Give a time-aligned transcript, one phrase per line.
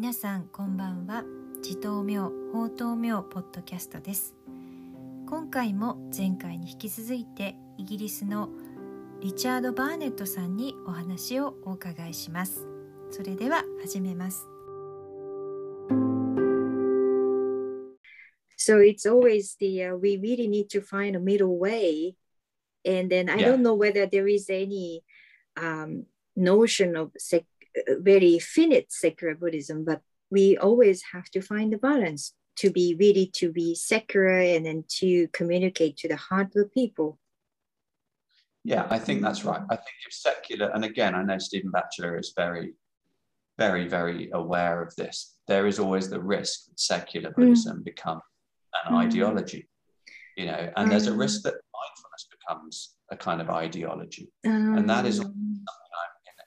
[0.00, 1.24] 皆さんこんばんは
[1.62, 4.34] 自頭明法頭明ポッドキャストです
[5.28, 8.48] 今回も前回に引き続いてイギリスの
[9.20, 12.66] リチャード・バーネットさんにお話をお伺いします
[13.10, 14.46] それでは始めます
[18.56, 22.14] So it's always the uh, we really need to find a middle way,
[22.86, 23.48] and then I Yeah.
[23.56, 25.02] don't know whether there is any
[25.56, 26.04] um,
[26.36, 27.59] notion of sec- uh,
[28.00, 30.00] very finite secular Buddhism, but
[30.30, 34.84] we always have to find the balance to be really to be secular and then
[34.88, 37.18] to communicate to the heart of the people.
[38.64, 39.62] Yeah, I think that's right.
[39.70, 42.74] I think if secular, and again, I know Stephen Batchelor is very,
[43.58, 45.36] very, very aware of this.
[45.48, 48.22] There is always the risk that secular Buddhism becomes
[48.84, 48.98] an Mm.
[49.06, 49.68] ideology,
[50.36, 51.18] you know, and there's a Mm.
[51.20, 54.30] risk that mindfulness becomes a kind of ideology.
[54.44, 55.64] And that is- Um,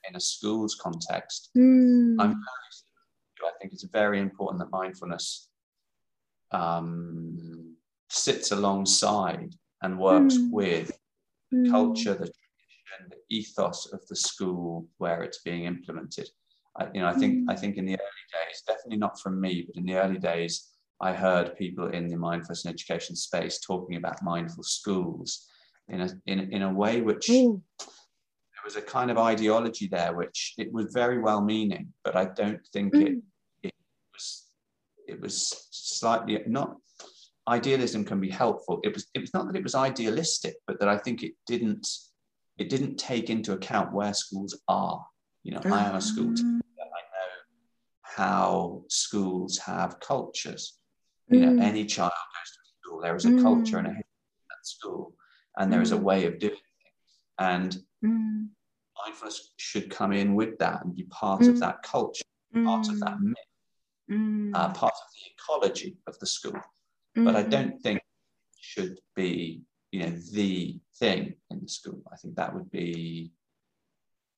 [0.09, 2.31] In, a school's context, mm, I'm
[3.45, 5.49] I think it's very important that mindfulness
[6.51, 7.75] um,
[8.09, 10.51] sits alongside and works Mm.
[10.51, 10.99] with
[11.53, 16.29] mm, culture, the tradition, the ethos of the school where it's being implemented.
[16.77, 19.63] I, you know, I think I think in the early days, definitely not from me,
[19.67, 20.69] but in the early days,
[21.01, 25.47] I heard people in the mindfulness and education space talking about mindful schools
[25.89, 27.61] in a in, in a way which mm,
[28.63, 32.65] was a kind of ideology there, which it was very well meaning, but I don't
[32.71, 33.17] think it
[33.63, 33.73] it
[34.13, 34.49] was
[35.07, 36.77] it was slightly not
[37.47, 38.79] idealism can be helpful.
[38.83, 41.87] It was it was not that it was idealistic, but that I think it didn't
[42.57, 45.05] it didn't take into account where schools are.
[45.43, 46.45] You know, I am a school teacher.
[46.79, 47.31] I know
[48.01, 50.77] how schools have cultures.
[51.29, 51.61] You know, Mm.
[51.61, 53.01] any child goes to school.
[53.01, 55.15] There is a culture and a history at school,
[55.57, 56.03] and there is a Mm.
[56.03, 57.13] way of doing things.
[57.39, 58.49] And mm,
[59.05, 61.59] mindfulness should come in with that and be part of Mm.
[61.59, 62.23] that culture,
[62.53, 63.35] part of that myth,
[64.09, 66.59] mm, uh, part of the ecology of the school.
[67.15, 67.49] But I mm.
[67.49, 68.03] don't think it
[68.59, 72.01] should be, you know, the thing in the school.
[72.11, 73.31] I think that would be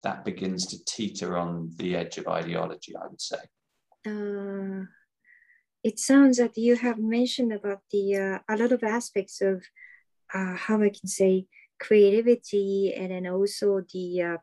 [0.04, 2.96] that begins to teeter on the edge of ideology.
[2.96, 3.38] I would say.
[4.08, 4.86] uh,
[5.84, 9.64] it sounds that you have mentioned about the uh, a lot of aspects of
[10.34, 11.46] uh, how I can say
[11.80, 14.38] creativity and then also the uh,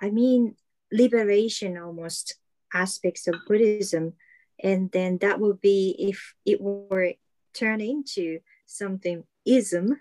[0.00, 0.56] I mean
[0.92, 2.36] liberation almost
[2.74, 4.14] aspects of Buddhism,
[4.62, 7.12] and then that would be if it were
[7.54, 10.00] turned into something ism,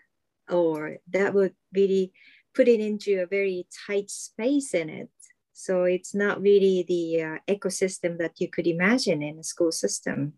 [0.50, 2.12] or that would really
[2.54, 5.10] put it into a very tight space in it.
[5.54, 10.34] So it's not really the uh, ecosystem that you could imagine in a school system.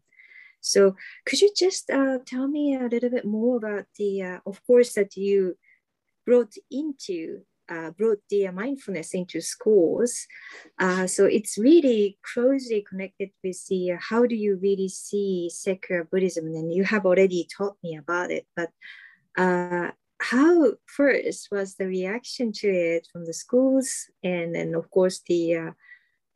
[0.62, 0.96] So
[1.26, 4.94] could you just uh, tell me a little bit more about the, uh, of course,
[4.94, 5.58] that you
[6.28, 10.28] brought into, uh, brought the mindfulness into schools.
[10.78, 16.04] Uh, so it's really closely connected with the, uh, how do you really see secular
[16.04, 16.46] Buddhism?
[16.48, 18.70] And you have already taught me about it, but
[19.38, 25.22] uh, how first was the reaction to it from the schools and then of course
[25.28, 25.72] the uh,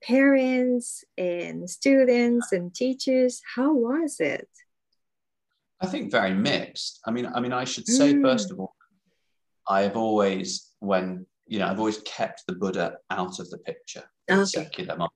[0.03, 4.47] parents and students and teachers how was it
[5.81, 6.99] I think very mixed.
[7.07, 8.21] I mean, I mean, I should say Mm.
[8.21, 8.75] first of all,
[9.67, 14.03] I've always, when you know, I've always kept the Buddha out of the picture.
[14.29, 15.07] okay Secular.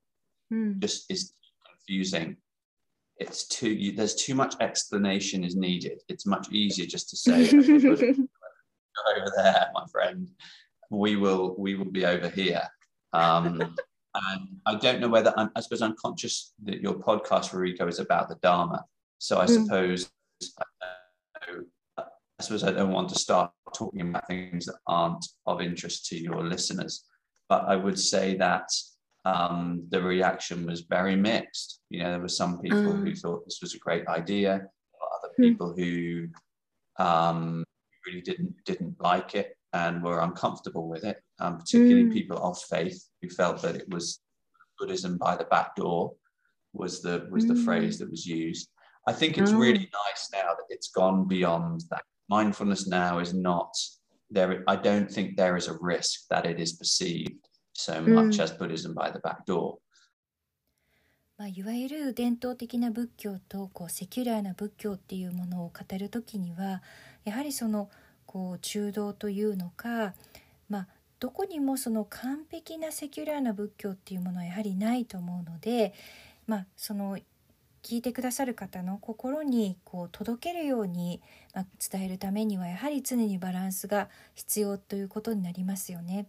[0.52, 0.80] Hmm.
[0.80, 1.34] just is
[1.68, 2.38] confusing.
[3.18, 6.02] It's too you, there's too much explanation is needed.
[6.10, 10.30] It's much easier just to say "Okay, Buddha, go over there, my friend.
[10.92, 12.64] We will we will be over here.
[13.14, 17.88] Um, and I don't know whether I'm, I suppose I'm conscious that your podcast, Rico,
[17.88, 18.84] is about the Dharma.
[19.18, 19.64] So I Mm.
[19.64, 20.10] suppose
[20.60, 20.88] know,
[22.40, 26.18] I suppose I don't want to start talking about things that aren't of interest to
[26.18, 27.06] your listeners.
[27.48, 28.68] But I would say that
[29.24, 31.80] um, the reaction was very mixed.
[31.90, 33.20] You know, there were some people who Mm.
[33.22, 35.44] thought this was a great idea, other Hmm.
[35.44, 36.28] people who
[36.98, 37.64] um,
[38.06, 41.22] really didn't didn't like it and were uncomfortable with it.
[41.40, 42.14] Um, particularly Mm.
[42.14, 44.22] people of faith who felt that it was
[44.80, 46.16] Buddhism by the back door
[46.74, 47.66] was the was the Mm.
[47.66, 48.70] phrase that was used.
[49.08, 49.58] I think it's Oh.
[49.58, 52.04] really nice now that it's gone beyond that.
[52.28, 53.70] Mindfulness now is not
[54.32, 54.64] there.
[54.68, 58.44] I don't think there is a risk that it is perceived so much Mm.
[58.44, 59.78] as Buddhism by the back door.
[61.38, 66.82] まあ、いわゆる伝統的な仏教とこうセキュラーな仏教っていうものを語る時には
[67.26, 67.90] やはりその
[68.26, 70.14] こう中道というのか、
[70.70, 70.88] まあ、
[71.20, 75.94] どこにもその完璧な secular な仏教っていうものはやはりないと思うので、
[76.48, 77.18] まあ、その
[77.86, 81.22] 聞いてくださる方の心にこう届けるように、
[81.54, 86.26] まあ、伝えるためにはやはり常にバランスが必要ということになりますよね。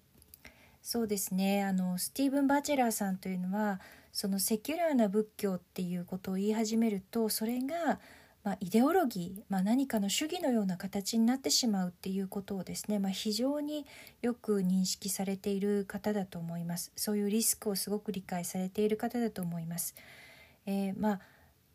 [0.82, 3.80] そうですねあのスティーブン・バチェラーさんというのは
[4.12, 7.98] その secular な仏教っていうことを言い始めるとそれが
[8.44, 13.84] まあ、イデオロギー、まあ、何かの主義のような形になってしまうっていうことをですね、まあ、非常に
[14.22, 19.96] よく認識されている方だと思いますそういうリスクをすごく理解されている方だと思います。
[20.64, 21.20] えー、まあ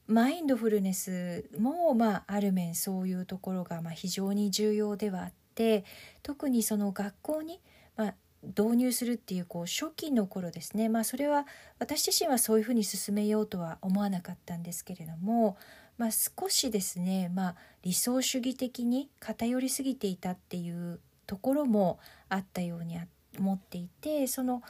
[0.07, 5.85] マインドフルネスも、まあ、ある面そういうところが、まあ、非常に重要ではあって
[6.23, 7.61] 特にその学校に、
[7.95, 11.45] まあ、導入するっていうこう初期の頃ですね、まあ、それは
[11.79, 15.57] 私自身はそういうふうに進めようとは思わなかったんですけれども、
[15.97, 21.99] まあ、少しですね、まあ、理想主義的に偏りすぎていたっていうところも
[22.29, 22.97] あったように
[23.39, 24.63] 思っていてその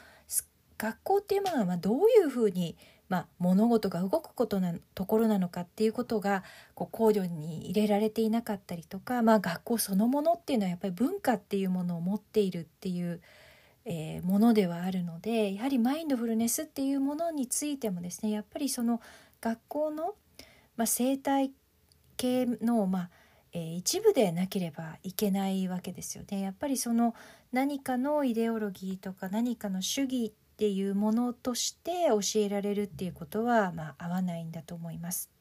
[0.77, 2.75] 学校っていうものはまどういうふうに
[3.11, 13.19] まあ、物事が動くことなところなのかっていうことがこう考慮に入れられていなかったりとか、まあ、学校そのものっていうのはやっぱり文化っていうものを持っているっていう、
[13.83, 19.01] えー、ものではあるのでやはりマインドフルネスっていうものについてもですねやっぱりその
[19.41, 20.15] 学校の、
[20.77, 21.51] まあ、生態
[22.15, 23.09] 系の、まあ
[23.51, 26.39] えー、一部でなければいけないわけですよね。
[26.39, 27.13] やっぱりその
[27.51, 35.31] 何かのイデオロギーとか何かの主義っていうものとして教えられるっていうことは、まあ、合わないんだと思います。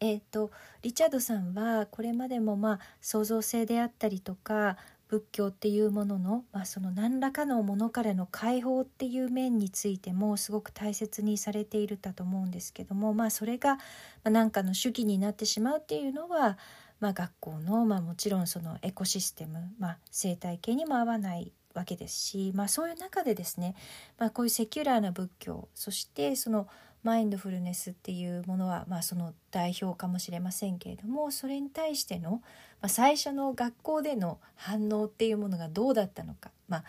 [0.00, 0.50] えーと、
[0.82, 13.78] リチャードさんはこれまでもまあ創造性であったりとか仏教っていうものの,、まあその何らかのものからの解放っていう面についてもすごく大切にされているだと思うんですけども、まあ、それが
[14.24, 16.58] 何かの主義になってしまうっていうのは、
[16.98, 23.74] まあ、学校の、まあ、もちろんそのエコシステム、まあ、生態系にも合わないわけですし、まあ、そういう中でですね、
[24.18, 26.68] まあ、こういうセキュラーな仏教そしてその
[27.02, 32.42] マインドフルネスっていうものは、まあ、その代表かもしれませんけれどもそれに対しての、
[32.80, 36.84] まあ、最初の学校での反応っていうものがどうだったのか、まあ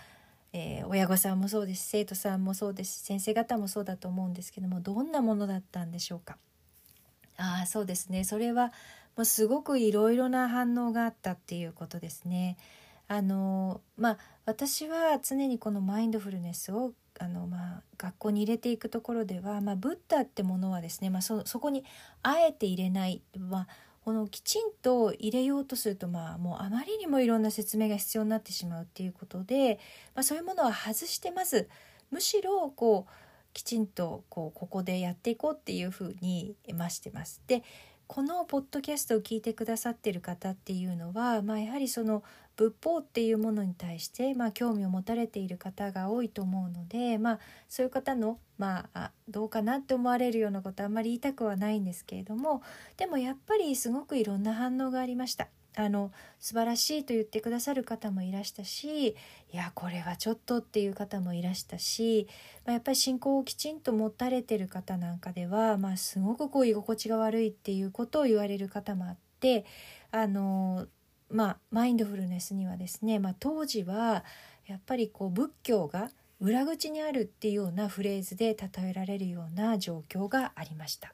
[0.54, 6.38] えー、親御さんもそうです生徒さんもそうです先生方もそうだと思うんですけどもどんなものだったんでしょうか。
[7.40, 8.72] ああそうですねそれは
[9.16, 12.58] もうすごくいろいろな反応があったっていうことですね。
[13.08, 21.84] あのまあ私は常にこのマインドフルネスをあの、まあ、学校に入れていくところでは、まあ、ブッダってものはですね、まあ、そそこに
[22.24, 23.68] あえて入れない、まあ、
[24.06, 29.80] このきちんと入れようとすると、まあ、もうあまりにもいろんな説明が必要になってしまうっていうことで、
[30.16, 31.70] まあ、そういうものは外してまず
[32.12, 33.12] むしろこう
[33.54, 37.42] きちんとこうここでやっていこうっていうふうにましてます。
[37.48, 37.64] で
[38.08, 42.24] このポッドキャストを聞いてくださってる方っていうのは、まあ、やはりその
[42.56, 52.62] 仏法っていうものに対して、まあ、興味を持たれている方が多いと思うので、まあ、そういう方の、まあ、どうかなって思われるようなことあんまり言いたくはないんですけれども
[52.96, 55.50] でもやっぱりすごくいろんな反応がありました。
[55.80, 59.16] あの素晴らしいと言ってくださる方もいらしたしい
[59.52, 62.28] やこれはちょっとっていう方もいらしたし、
[62.66, 69.66] まあ、やっぱり信仰をきちんと持たれてる方なんかでは、まあ、すごくこう居心地が悪いっていうことを言われる方もあって
[70.12, 70.88] あの
[71.30, 74.24] まあ、マインドフルネスにはですね、まあ、当時は
[74.66, 76.10] やっぱりこう仏教が
[76.40, 81.14] 裏口にあるっていうようなフレーズで例えられるような状況がありました。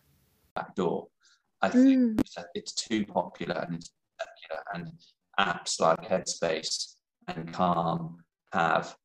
[1.60, 2.22] I think
[2.54, 3.92] it's too popular and it's
[4.74, 4.90] and
[5.40, 6.96] apps like Headspace
[7.28, 8.18] and Calm
[8.52, 8.96] have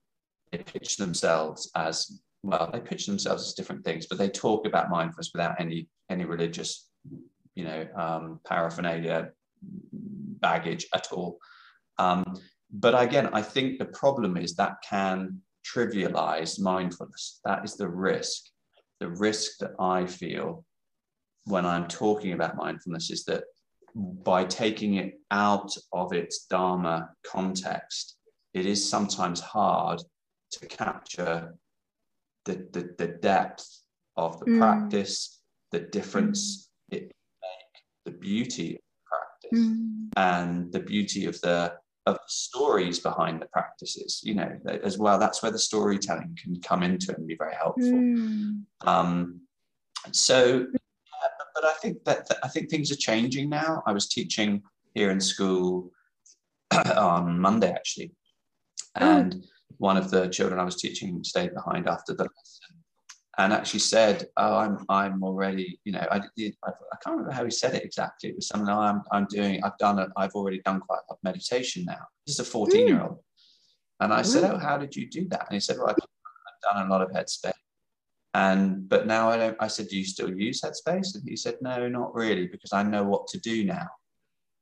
[0.52, 4.90] they pitch themselves as well they pitch themselves as different things but they talk about
[4.90, 6.88] mindfulness without any any religious
[7.54, 9.30] you know um, paraphernalia
[10.40, 11.38] baggage at all.
[11.98, 12.38] Um,
[12.70, 17.40] but again, I think the problem is that can trivialize mindfulness.
[17.44, 18.44] That is the risk.
[19.00, 20.64] The risk that I feel
[21.44, 23.44] when I'm talking about mindfulness is that
[23.98, 28.16] by taking it out of its Dharma context,
[28.54, 30.00] it is sometimes hard
[30.52, 31.54] to capture
[32.44, 33.82] the, the, the depth
[34.16, 34.58] of the mm.
[34.58, 35.40] practice,
[35.72, 36.96] the difference mm.
[36.96, 40.08] it make, the beauty of practice mm.
[40.16, 41.74] and the beauty of the
[42.06, 44.50] of the stories behind the practices you know
[44.82, 48.62] as well that's where the storytelling can come into it and be very helpful mm.
[48.86, 49.42] um,
[50.10, 50.66] so
[51.58, 54.62] but i think that, that, i think things are changing now i was teaching
[54.94, 55.90] here in school
[56.96, 58.12] on monday actually
[59.00, 59.18] oh.
[59.18, 59.42] and mm.
[59.78, 62.78] one of the children i was teaching stayed behind after the lesson
[63.38, 66.20] and actually said, "Oh, I'm I'm already, you know, I, I,
[66.68, 68.30] I can't remember how he said it exactly.
[68.30, 69.62] It was something I'm I'm doing.
[69.62, 70.10] I've done it.
[70.16, 72.04] I've already done quite a lot of meditation now.
[72.26, 73.20] This is a 14 year old,
[74.00, 76.74] and I said, "Oh, how did you do that?" And he said, "Well, I've, I've
[76.74, 77.52] done a lot of headspace."
[78.38, 79.56] And but now I don't.
[79.58, 82.82] I said, "Do you still use headspace?" And he said, "No, not really, because I
[82.84, 83.88] know what to do now."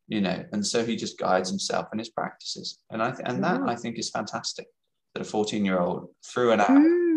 [0.09, 3.45] You know, and so he just guides himself in his practices, and I th- and
[3.45, 4.67] that I think is fantastic.
[5.13, 6.71] That a 14 year old through an app.
[6.71, 7.17] Mm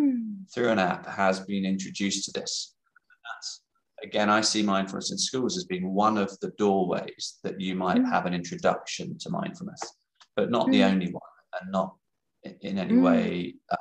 [0.53, 2.73] through an app has been introduced to this.
[3.27, 3.61] That's,
[4.03, 8.01] again, I see mindfulness in schools as being one of the doorways that you might
[8.01, 8.09] Mm.
[8.09, 9.79] have an introduction to mindfulness,
[10.35, 10.71] but not Mm.
[10.71, 11.89] the only one, and not
[12.41, 13.03] in, any Mm.
[13.03, 13.75] way uh,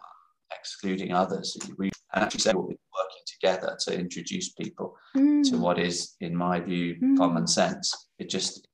[0.57, 1.57] excluding others.
[1.77, 5.49] We and actually say we're working together to introduce people Mm.
[5.51, 7.17] to what is, in my view, Mm.
[7.19, 8.09] common sense.
[8.19, 8.67] It just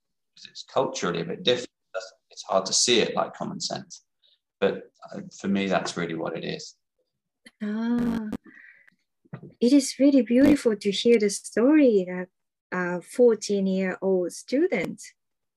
[0.49, 1.69] it's culturally a bit different.
[2.29, 4.03] It's hard to see it like common sense,
[4.59, 6.75] but uh, for me, that's really what it is.
[7.61, 8.29] Ah,
[9.61, 12.27] it is really beautiful to hear the story that
[12.71, 15.01] a 14 year old student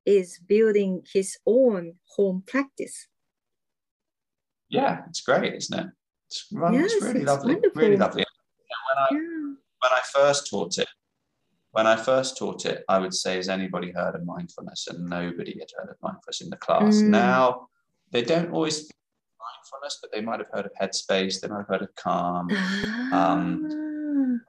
[0.06, 3.08] is building his own home practice.
[4.68, 5.87] Yeah, it's great, isn't it?
[6.28, 7.82] It's, well, it's really it's lovely, wonderful.
[7.82, 8.25] really lovely.
[8.88, 9.54] When I Yeah.
[9.82, 10.88] when I first taught it,
[11.70, 14.88] when I first taught it, I would say, has anybody heard of mindfulness?
[14.88, 16.97] And nobody had heard of mindfulness in the class.
[17.02, 17.08] Mm.
[17.08, 17.68] Now
[18.11, 18.92] they don't always think
[19.40, 22.50] mindfulness, but they might have heard of Headspace, they might have heard of Calm.
[23.12, 24.42] Um,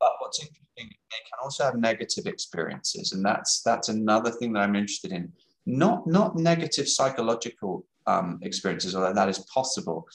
[0.00, 4.60] but what's interesting, they can also have negative experiences, and that's that's another thing that
[4.60, 5.32] I'm interested in.
[5.66, 10.08] Not not negative psychological um, experiences, although that is possible.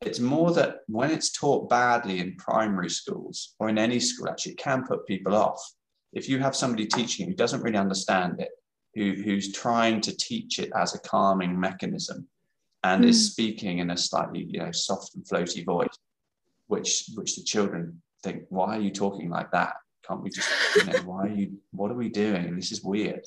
[0.00, 4.52] It's more that when it's taught badly in primary schools or in any school, actually,
[4.52, 5.60] it can put people off.
[6.12, 8.50] If you have somebody teaching who doesn't really understand it,
[8.94, 12.28] who, who's trying to teach it as a calming mechanism,
[12.84, 13.32] and is Mm.
[13.32, 15.96] speaking in a slightly you know soft and floaty voice,
[16.66, 19.74] which which the children think, why are you talking like that?
[20.06, 22.56] Can't we just, you know, why are you, what are we doing?
[22.56, 23.24] This is weird.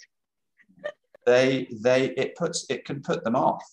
[1.25, 3.63] They, they, it puts, it can put them off,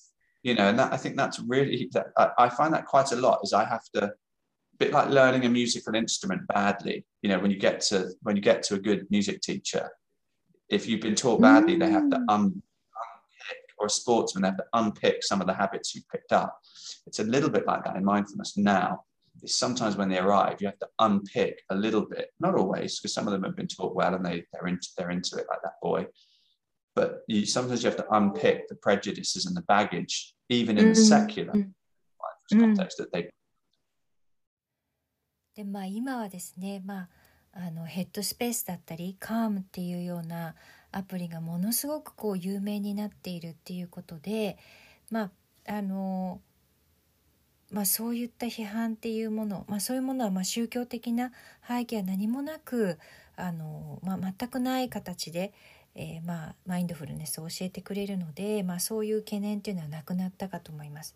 [0.43, 3.17] you know, and that, I think that's really, that, I, I find that quite a
[3.17, 7.39] lot is I have to, a bit like learning a musical instrument badly, you know,
[7.39, 9.91] when you get to, when you get to a good music teacher,
[10.69, 12.25] if you've been taught badly, they have to Mm.
[12.29, 16.33] un, unpick, or a sportsman, they have to unpick some of the habits you've picked
[16.33, 16.59] up.
[17.07, 19.05] It's a little bit like that in mindfulness now
[19.43, 23.13] is sometimes when they arrive, you have to unpick a little bit, not always, because
[23.13, 25.63] some of them have been taught well and they, they're into they're into it like
[25.63, 26.07] that boy.
[26.95, 31.01] But you sometimes you have to unpick the prejudices and the baggage, even in the
[31.01, 31.73] Mm, secular mm,
[32.53, 33.31] context that they
[35.55, 37.09] でまあ今はですねまあ
[37.55, 40.55] あのヘッドスペースだったりカームっていうような
[40.91, 44.57] アプリがものすごくこう有名になっているっていうことで
[45.11, 45.31] ま
[45.67, 46.41] ああの
[47.71, 51.33] まあそういった批判っていうもの、まあ、そういうものはまあ宗教的な
[51.67, 52.99] 背景は何もなく
[53.37, 55.53] あの、まあ、全くない形で、
[55.95, 61.15] えーまあ、マインドフルネスを教えてくれるので、まあ、そういう懸念っていうのはなくなったかと思います。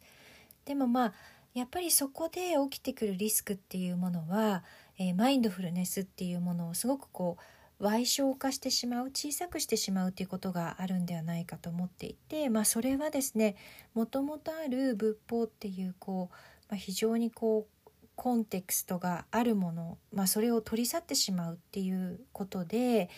[0.65, 1.13] でもまあ
[1.55, 4.63] やっぱりそこで起きてくるリスクっていうものは、
[4.99, 7.43] えーマインドフルネスっていうものをすごくこう
[7.81, 13.57] 矮小化してしまう小さくしてしまうっていうことがあるんではないかと思っていて、まあ、それはですね
[13.95, 16.35] もともとある仏法っていうこう、
[16.71, 17.77] まあ、非常にこう
[18.15, 23.11] コンテクストがあるもの、まあ、それを取り去ってしまうっていうことで、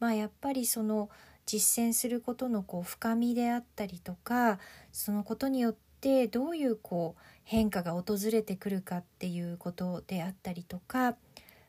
[0.00, 1.08] まあ、やっぱりその
[1.46, 4.58] 実践することのこう深みであったりとか
[4.92, 11.16] そのことによってどういうこう変化が訪れてくるかっていうことであったりとか、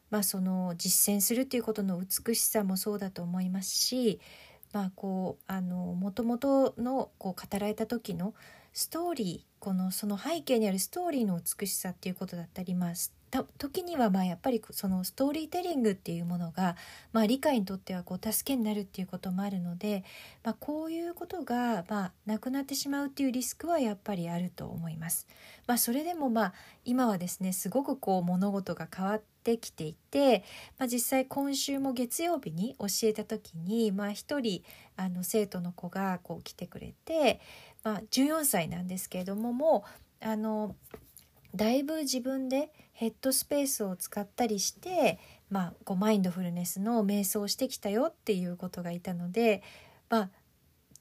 [0.10, 4.20] まあ、その実践するっていうことの美しさもそうだと思いますし、
[4.74, 8.34] まあ、こうあの元々のこう語られた時の
[8.78, 16.76] ストーリーこのその背景にあるストーリーの美しさっていうことだったり、まあ、時にはまあやっぱりそのストーリーテリングっていうものが、
[17.12, 20.04] まあ、理解にとってはこう助けになるっていうこともあるので、
[20.44, 25.28] まあ、こういうことがまあなくなってしまうっていうリスクはやっぱりあると思います。
[25.66, 26.54] まあ、それでもまあ
[26.86, 30.44] 今はですねすごくこう物事が変わってきていて、
[30.78, 34.62] まあ、実際今週も月曜日に教えた時に、まあ、一人
[34.96, 37.40] あの生徒の子がこう来てくれて、
[37.88, 39.86] まあ、14歳なんですけれどもも
[40.22, 40.76] うあの
[41.56, 49.64] だいぶ自分でヘッドスペースを使ったりして、まあ、こうマインドフルネスの瞑想をしてきたよっていうことがいたので、
[50.10, 50.30] まあ、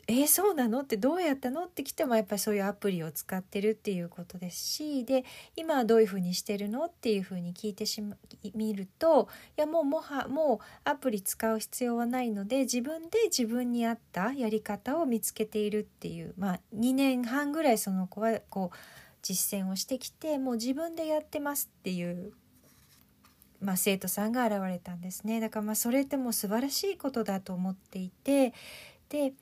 [0.09, 0.83] えー、そうなの？
[0.83, 1.65] ってどうやったの？
[1.65, 5.25] って来てもやっぱりそういうアプリを使ってるっていうことですしで
[5.57, 6.85] 今はどういうふうにしてるの？
[6.85, 18.77] っていうふうに聞いてしまるといやもうもはもうアプリ使う必要はないので自分で自分に合ったやり方を見つけているっていう、まあ、2年半ぐらいその子はこう
[19.23, 22.33] 実践をしてきてもう自分でやってますっていう、
[23.61, 25.41] まあ、生徒さんが現れたんですね。
[25.41, 28.55] だからまあそれってもう素晴らしいことだと思っていて
[29.09, 29.33] で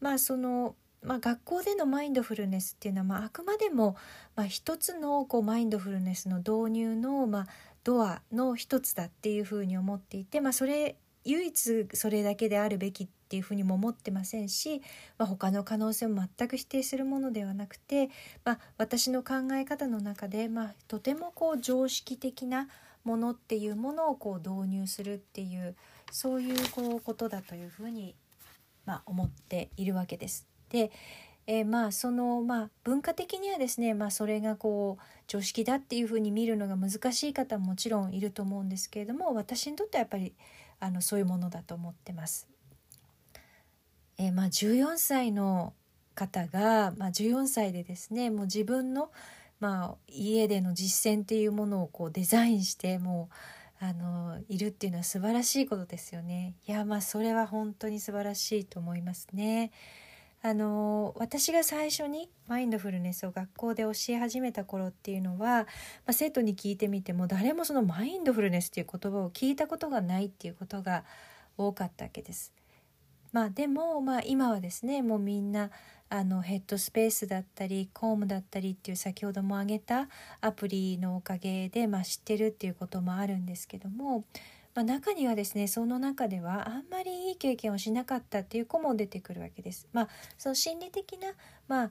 [0.00, 3.96] まあその、まあ、学校でのマインドフルネスっていうのは、まあ、あくまでも、
[4.36, 7.46] まあ、一つのこうマインドフルネスの導入の、まあ、
[7.84, 14.80] ドアの一つだっていうふうに思っていて、まあ、それ唯一それだけであるべきっていうふうにも思ってませんし、
[15.18, 18.08] まあ、他の可能性も全く否定するものではなくて、
[18.44, 22.68] まあ、私の考え方の中で、まあ、とてもこう常識的な
[23.04, 25.76] ものっていうものをこう導入するっていう
[26.10, 28.14] そういうこうことだというふうに、
[28.88, 30.46] まあ、思っているわけです。
[30.70, 30.90] で
[31.50, 40.34] えー、まあそのまあ文化的にはですね、まあ、それがこう常識だっていうふうに見るのが難しい方ももちろんいると思うんですけれども私にとってはやっぱり
[40.78, 42.48] あのそういうものだと思ってます。
[44.18, 45.72] えー、まあ14歳の
[46.14, 49.10] 方が、まあ、14歳でですねもう自分の、
[49.60, 53.34] まあ、家での実践っていうものをこうデザインしてもう
[53.80, 56.54] あのいるっていうのは素晴らしいことですよね。
[56.66, 59.70] いやまあそれは本当に素晴らしいと思いますね。
[60.40, 65.66] あの私が最初にマインドフルネスを学校で教え始めた頃っていうのは、ま
[66.06, 71.04] あ、生徒に聞いてみても誰もそのマインドフルネスっていう言葉を聞いたことがないっていうことが
[71.56, 72.52] 多かったわけです。
[73.32, 75.70] まあ、でも、まあ、今はですねもうみんな
[76.10, 80.08] あのヘッドスペースだったりコームだったりっていう先ほども挙げた
[80.40, 84.24] アプリのおかげで、まあ、知ってるっていうこともあるんですけども
[84.74, 89.88] まあ、中にはですねその中ではあんまりいい経験をしなかったっていう子も出てくるわけです。
[89.92, 91.32] まあ、その心理的な、
[91.66, 91.90] まあ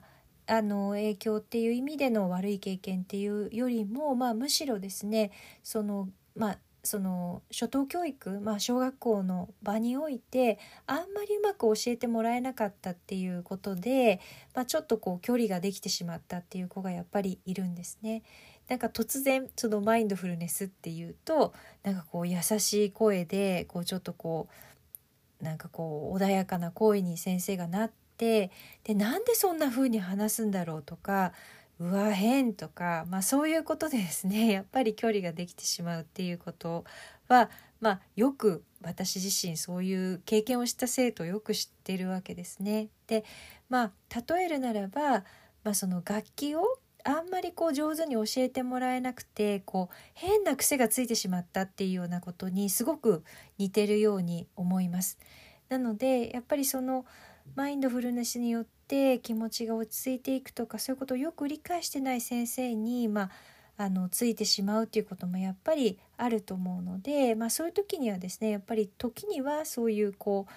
[0.50, 5.30] あの影響っていう意味での悪い経験っていうよりも、まあ、むしろですね
[5.62, 6.58] その、まあ、
[6.88, 14.20] その初等教育、まあ、小学校の場においてあんまりうまく教えてもらえなかったっていうことで、
[14.54, 18.22] まあ、ちょっとこう距離ができてしまったっていう子がやっぱりいるんですね。
[18.68, 21.52] なんか突然そのマインドフルネスっていうと
[21.82, 24.48] なんかこう優しい声でこうちょっとこ
[25.40, 28.50] うなんかこう穏やかな声に先生がなって
[28.84, 31.32] でなんでそんな風に話すんだろうとか
[31.80, 36.84] うわ変とか、まあ、そういうことでですね やっぱり距離ができてしまうっていうこと
[37.28, 42.88] は、まあ、よく私自身そういう経験をした生徒をよく知ってるわけですね。
[43.06, 43.24] で
[43.68, 45.24] まあ例えるならば、
[45.62, 53.24] まあ、その楽器をあんまりこう上手に教えてもらえなくてこう変な癖がついてしまったっていうようなことにすごく
[53.56, 55.18] 似てるように思います。
[55.68, 57.04] なのでやっぱりその
[57.54, 63.30] マインドフルネスによって気持ちが落ち着いていくとかそういうことをよく理解してない先生に、まあ、
[63.76, 70.52] あのついてしまうっていうこともやっぱりあると思うので、まあ、そういう時にはですねやっぱり時にはそういうこう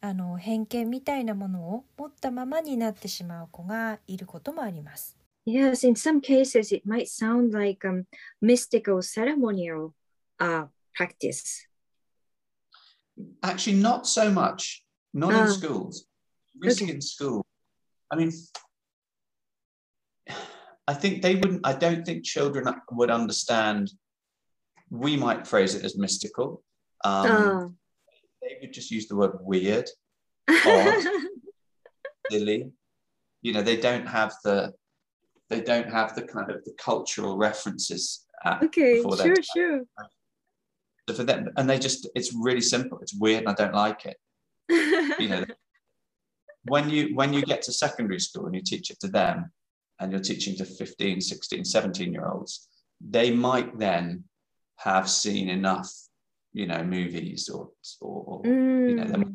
[0.00, 5.16] あの偏見みたいなものを持ったままになってしまう子がいることもあります。
[5.46, 8.04] Yes, in some cases, it might sound like um,
[8.40, 9.94] mystical ceremonial
[10.40, 11.68] uh, practice.
[13.42, 14.84] Actually, not so much.
[15.14, 15.46] Not uh, in ah.
[15.46, 16.06] schools.
[16.60, 16.92] Risk okay.
[16.92, 17.46] in school.
[18.10, 18.32] I mean,
[20.88, 23.90] I think they wouldn't, I don't think children would understand.
[24.90, 26.62] We might phrase it as mystical.
[27.04, 27.66] Um, uh.
[28.42, 29.88] They would just use the word weird,
[30.48, 31.04] odd,
[32.30, 32.70] silly.
[33.42, 34.72] You know, they don't have the
[35.48, 38.26] they don't have the kind of the cultural references.
[38.62, 39.82] okay, sure, sure.
[41.08, 42.98] So for them, and they just, it's really simple.
[43.00, 44.16] It's weird, and I don't like it.
[45.20, 45.44] you know,
[46.68, 49.50] when you when you get to secondary school and you teach it to them,
[50.00, 52.68] and you're teaching to 15, 16, 17 year olds,
[53.00, 54.24] they might then
[54.76, 55.90] have seen enough,
[56.52, 58.90] you know, movies or or, mm.
[58.90, 59.26] you know, they're more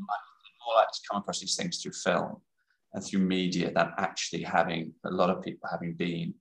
[0.66, 2.38] more likely to come across these things through film
[2.94, 6.34] and through media than actually having a lot of people having been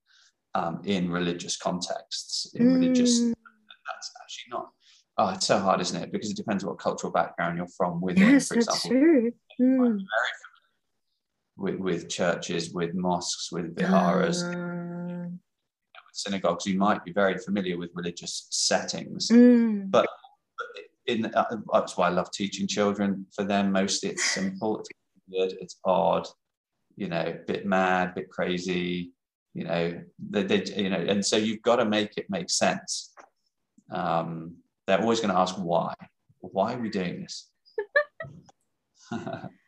[0.55, 2.74] um, in religious contexts, in mm.
[2.74, 3.20] religious.
[3.20, 4.70] That's actually not.
[5.18, 6.12] Oh, it's so hard, isn't it?
[6.12, 8.31] Because it depends what cultural background you're from within.
[8.31, 9.33] Yes, for that's example, true.
[9.61, 10.00] Mm.
[11.60, 15.26] With, with churches, with mosques, with viharas, uh.
[15.28, 19.90] with synagogues, you might be very familiar with religious settings, mm.
[19.90, 20.08] but
[21.06, 23.26] in uh, that's why I love teaching children.
[23.34, 24.88] For them, mostly it's simple, it's
[25.30, 26.26] good, it's odd,
[26.96, 29.12] you know, a bit mad, a bit crazy,
[29.54, 33.12] you know, they, they, you know, and so you've got to make it make sense.
[33.90, 35.94] Um, they're always going to ask why.
[36.40, 37.50] Why are we doing this?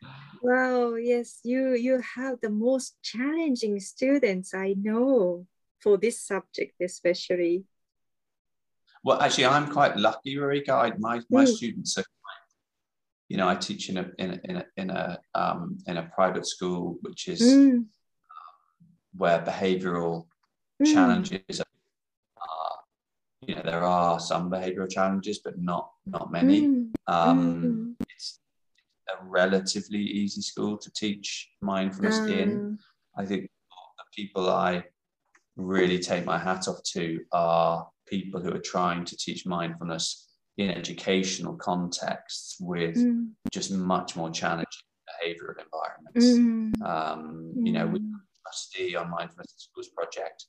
[0.43, 5.47] wow, yes, you you have the most challenging students I know
[5.79, 7.63] for this subject, especially.
[9.03, 10.73] Well, actually, I'm quite lucky, Rika.
[10.73, 11.47] I, my my mm.
[11.47, 12.05] students are
[13.33, 16.03] you know, I teach in a in a in a in a, um, in a
[16.03, 17.85] private school, which is mm.
[19.17, 20.27] where behavioural
[20.79, 20.93] mm.
[20.93, 22.77] challenges are.
[23.47, 26.61] You know, there are some behavioural challenges, but not not many.
[26.61, 26.91] Mm.
[27.07, 28.12] Um, it's
[29.09, 32.77] a relatively easy school to teach mindfulness in.
[33.17, 33.49] I think
[33.97, 34.83] the people I
[35.55, 40.69] really take my hat off to are people who are trying to teach mindfulness in
[40.69, 43.29] educational contexts with mm.
[43.51, 44.67] just much more challenging
[45.09, 46.25] behavioral environments.
[46.25, 46.81] Mm.
[46.87, 48.19] Um, you know, with Mm.
[48.45, 50.45] trustee on Mindfulness Schools Project,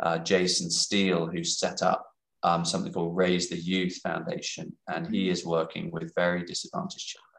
[0.00, 2.06] uh, Jason Steele, who set up
[2.42, 7.33] um, something called Raise the Youth Foundation, and he is working with very disadvantaged children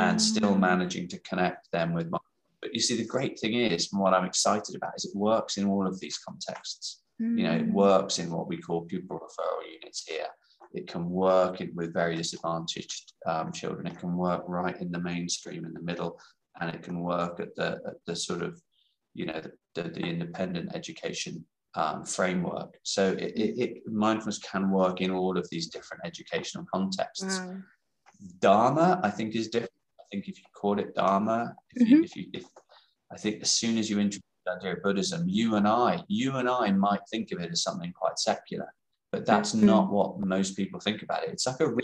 [0.00, 0.58] and still Ah.
[0.58, 2.08] managing to connect them with.
[2.10, 2.22] mind-
[2.62, 5.56] But you see, the great thing is, and what I'm excited about, is it works
[5.58, 7.02] in all of these contexts.
[7.18, 7.72] You know, it Mm.
[7.72, 10.28] works in what we call pupil referral units here.
[10.74, 13.86] It can work in, with very disadvantaged um, children.
[13.86, 16.20] It can work right in the mainstream in the middle,
[16.60, 18.60] and it can work at the at the sort of,
[19.14, 22.78] you know, the, the, the independent education um, framework.
[22.82, 27.38] So it, it, it mindfulness can work in all of these different educational contexts.
[27.38, 27.62] Wow.
[28.40, 29.72] Dharma, I think, is different.
[30.06, 32.04] I think if you call it Dharma, if you, Mhm.
[32.04, 32.44] if you, if
[33.10, 36.36] I think as soon as you introduce the idea of Buddhism, you and I, you
[36.36, 38.72] and I might think of it as something quite secular,
[39.10, 39.62] but that's Mhm.
[39.64, 41.30] not what most people think about it.
[41.30, 41.74] It's like a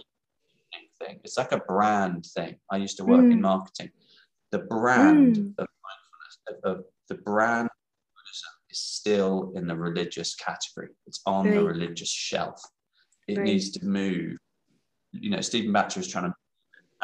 [1.00, 1.20] thing.
[1.24, 2.60] It's like a brand thing.
[2.70, 3.42] I used to work in Mm.
[3.42, 3.90] marketing.
[4.50, 5.54] The brand Mm.
[5.58, 10.94] of mindfulness, of, of the brand of Buddhism is still in the religious category.
[11.06, 12.62] It's on the religious shelf.
[13.26, 13.44] It Right.
[13.46, 14.38] needs to move.
[15.12, 16.36] You know, Stephen Batcher is trying to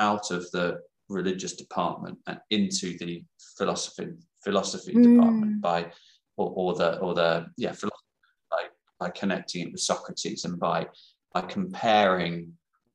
[0.00, 3.24] out of the religious department and into the
[3.56, 4.08] philosophy
[4.44, 5.02] philosophy Mm.
[5.02, 5.90] department by
[6.36, 8.04] or, or the or the yeah philosophy
[8.50, 8.62] by,
[9.00, 10.86] by connecting it with Socrates and by
[11.32, 12.52] by comparing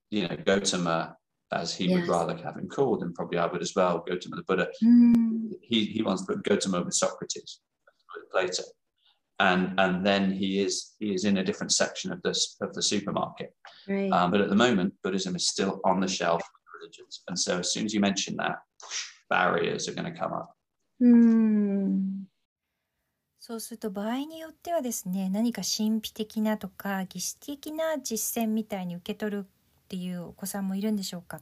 [0.09, 1.15] you know Gotama
[1.51, 4.43] as he would rather have him called and probably I would as well Gotama the
[4.47, 5.51] Buddha Mm.
[5.61, 7.59] he he wants to put Gautama with Socrates
[8.31, 8.63] Plato
[9.39, 12.81] and and then he is he is in a different section of this of the
[12.81, 13.53] supermarket
[13.87, 14.11] Right.
[14.11, 16.41] um, but at the moment, Buddhism is still on the shelf
[16.83, 17.23] religions.
[17.27, 18.59] And so as soon as you mention that,
[19.29, 20.53] barriers are going to come up.
[23.39, 31.41] そうすると場合によってはですね何か神秘的なとか儀式的な実践みたいに受け取るっていうお子さんもいるんでしょうか？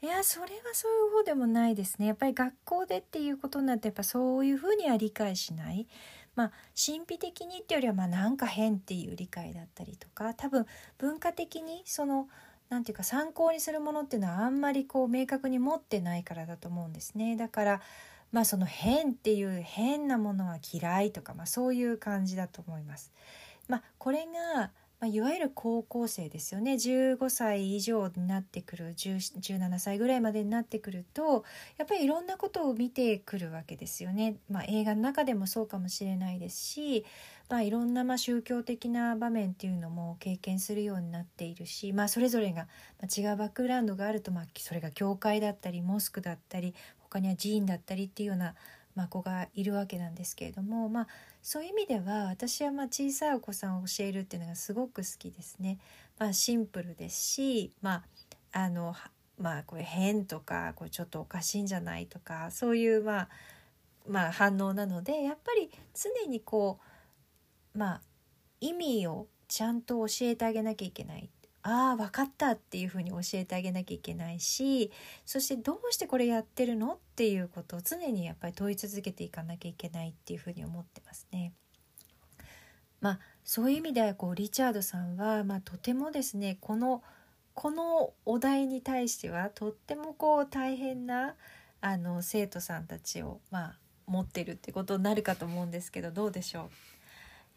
[0.00, 5.86] いやそれはそういう方でもないですねやっぱり学校でっていうことになってやっぱそういうふうには理解しない
[6.34, 10.64] まあ神秘的にっていうよりはまあなんか変っていう理解だったりとか多分
[10.96, 12.28] 文化的にその
[12.70, 17.80] なんていうか参考にするものっていうのはあんまりこう明確に持ってないからだと思うんですねだから
[18.32, 23.12] まあその変っていう変なものは嫌いとか、まあ、そういう感じだと思います。
[23.68, 31.44] まあ、これが、まあ、いわゆる高校生ですよね15歳以上になってくる17歳ぐらいまでになってくると
[31.78, 34.36] やっぱりいろんなことを見てくるわけですよね。
[34.50, 37.06] まあ、映画の中でもそうかもしれないですし、
[37.48, 42.68] まあ、いろんなま宗教的な場面っていうのも経験するようになっているし、まあ、それぞれが
[43.04, 48.54] 違うバックグラウンドがあると、まあ、それが教会だったりモスクだったり他には寺院だったりっていうような、
[49.00, 51.06] まあ、子がいるわけなんですけれども、まあ、
[51.42, 55.78] そういう意味では私はまあ小さいお子さんを教えるっていうのがすごく好きですね。
[56.18, 58.04] まあ、シンプルですし、ま
[58.52, 58.94] ああの
[59.38, 63.28] まあ、これ変とかこれちょっとおかしいんじゃないとかそういう、まあ
[64.06, 66.78] まあ、反応なのでやっぱり常にこ
[67.74, 68.00] う、まあ、
[68.60, 71.30] 意味をちゃんと教えてあげなきゃいけない。
[71.62, 74.90] ああ分かったっていうふうに教えてあげなきゃいけないし
[75.26, 81.52] そしてどうしてこれやってるのっていうことを常にやっぱり問い続けていかなきゃいけないっていうふうに思ってますね。
[83.00, 87.02] まあそういう意味ではこうリチャードさんは、まあ、とてもですねこの
[87.54, 91.34] このお題に対してはとってもこう大変な
[91.80, 96.70] あの生徒さんたちを、まあ、持ってるってことになるかと思うんですけどどうでしょう？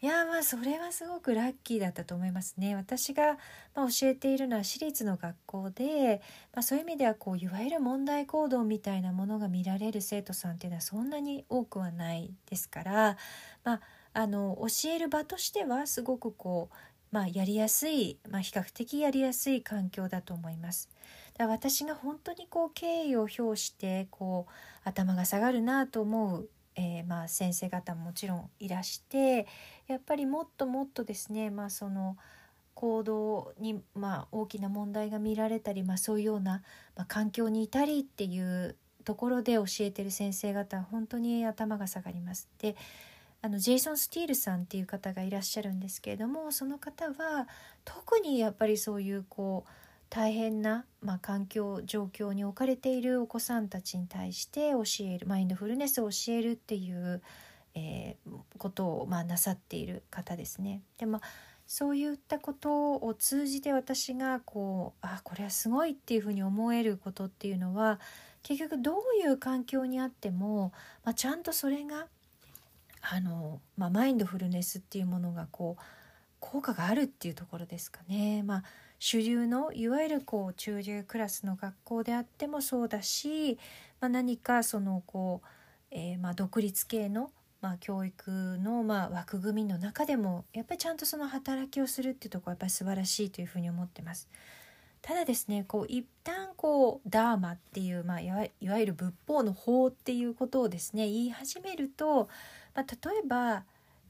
[0.04, 2.74] いやまあそれはすごくラッキーだったと思いますね。
[2.74, 3.38] 私が、
[3.74, 6.20] まあ、教えているのは私立の学校で、
[6.52, 13.16] まあ、そういう意味ではこういわゆる問題行動みたいなものが見られる生徒さんっていうのはそんなに多くはないですから、
[13.64, 13.80] まあ、
[14.12, 16.76] あの教える場としてはすごくこう、
[17.10, 20.90] まあ、やりやすい、まあ、比較的やりやすい環境だと思います。
[21.38, 24.52] だ私が本当にこう敬意を表してこう
[24.86, 29.46] 頭が下がるなと思うえーまあ先生方ももちろんいらして
[29.86, 32.16] やっぱりもっともっとですね、まあ、その
[32.74, 36.62] 行動に、まあ、大きな問題が見られたり、まあ、そういうような、
[36.96, 42.48] まあ、環境にいたりっていうところで教えてる先生方は本当に頭が下がります。
[42.58, 42.76] で
[43.42, 47.46] あのジェイソン・スティールさんっていう方がいらっしゃるんですけれどもその方は
[47.84, 49.70] 特にやっぱりそういうこう
[50.10, 57.22] 大変な、まあ、環境状況に置かれているお子さんたちに対して教えるマインドフルネスを教えるっていう、
[57.74, 60.82] えーことを、まあ、なさっている方ですね。
[60.98, 61.20] でも
[61.66, 68.00] そういったことを通じて私がこうあこれはすごいっていうふうに思えることっていうのは
[68.42, 70.72] 結局どういう環境にあっても、
[71.04, 72.06] まあ、ちゃんとそれが
[73.00, 75.82] あの、まあ、マインドフルネスっていうものがこう
[76.38, 78.42] 効果があるっていうところですかね。
[78.42, 78.64] まあ
[79.06, 83.58] 主流のいわゆるこう中流クラスの学校であってもそうだし、
[84.00, 85.46] まあ、何かそのこう、
[85.90, 94.28] えー、まあ独立系のまあ、教育のまあ枠組みの中でもやっぱりちゃんとその働きをするっていうとこはやっぱり素晴らしいというふうに思ってます。
[95.00, 102.28] ただですねこう一旦こうダーマっていう、まあ、いわゆる仏法の法っていうことをですね言い始めると、
[102.74, 103.64] まあ、例えば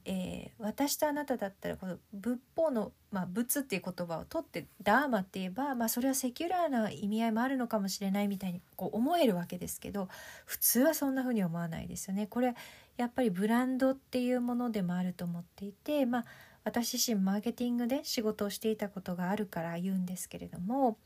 [0.07, 10.07] えー、私とあなただったらこの仏法の、まあ、仏っていう言葉を取ってダーマって言えば、まあ、それはセキュラーな意味合いもあるのかもしれないみたいにこう思えるわけですけど
[10.45, 12.27] 普通はそんな風に思わないですよね。
[12.27, 12.53] これ
[12.97, 16.25] やっぱりブランドっていうものでもあると思っていて、まあ、
[16.63, 20.97] 私自身マーケティングで仕事をしていたことがあるから言うんですけれども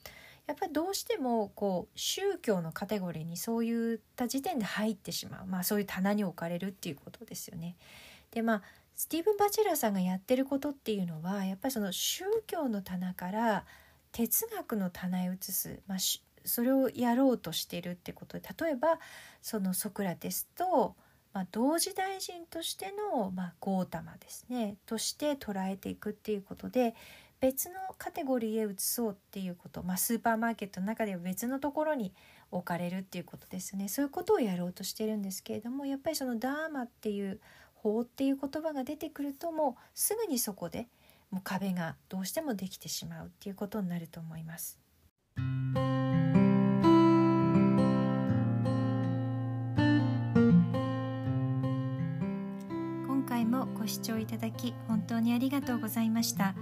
[0.48, 7.76] やっぱりどうしてもこう宗教のカテゴリーにそういった時点で入ってしまう、まあ、そういう棚に置かれるっていうことですよね。
[8.32, 8.62] でまあ
[9.00, 13.64] スティーブン・バチェラーさんがやってることっていうのはやっぱりその宗教の棚から
[14.12, 15.98] 哲学の棚へ移す、まあ、
[16.44, 18.38] それをやろうとしてるってこと。
[18.38, 19.00] で例えば
[19.42, 20.98] そのソクラテスと、
[21.32, 24.76] まあ、同時大臣としての、まあ、ゴータマですね。
[24.86, 26.94] として捉えていくっていうことで
[27.40, 32.12] 別のカテゴリーへ移そうっていうこと、まあ、スーパーマーケットの中では別のところに
[32.52, 33.88] 置かれるっていうことですね。
[33.88, 37.40] そういうことをやろうとしてるんですけれどもやっぱりそのダーマっていう
[37.82, 40.88] 法っていう言葉が出てくるともうすぐにそこで
[41.32, 44.80] もう壁がどうしてもできてしまうっていうことになると思います。
[53.08, 56.56] 今回もご視聴いただき本当にありがとうございました。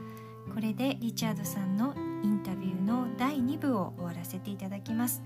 [0.53, 5.23] これでリチャードさんのインタビューの第2部を終わらせていただきます。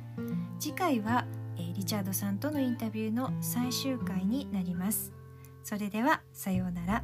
[0.59, 1.25] 次回は
[1.57, 5.20] リチャードさんとのインタビューの最終回になります。
[5.63, 7.03] それではさようなら。